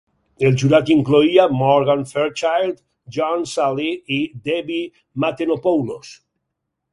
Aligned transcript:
El 0.47 0.55
jurat 0.59 0.87
incloïa 0.93 1.43
Morgan 1.57 2.01
Fairchild, 2.11 2.79
John 3.19 3.45
Salley, 3.53 3.93
i 4.17 4.19
Debbie 4.49 4.81
Matenopoulos. 5.27 6.17